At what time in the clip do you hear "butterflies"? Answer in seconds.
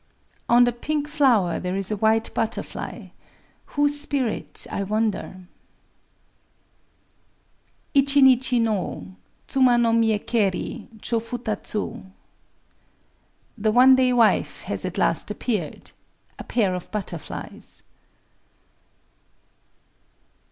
16.89-17.83